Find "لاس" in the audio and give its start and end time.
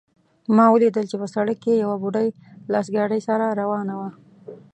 2.71-2.87